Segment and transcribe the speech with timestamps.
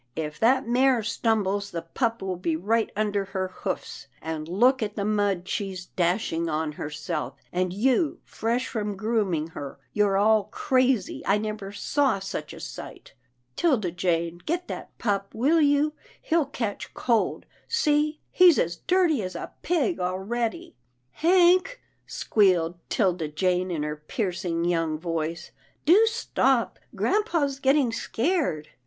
[0.15, 4.95] "If that mare stumbles, the pup will be right under her hoofs— and look at
[4.95, 9.77] the mud she's dashing on herself, and you fresh from grooming her.
[9.93, 13.13] You're all crazy— I never saw such PERLETTA'S PETS 219 a sight—
[13.55, 15.93] 'Tilda Jane, get that pup, will you?
[16.23, 20.75] He'll catch cold— see, he's as dirty as a pig already.""
[21.11, 25.51] Hank," squealed 'Tilda Jane in her piercing, young voice,"
[25.85, 28.69] do stop, grampa's getting scared."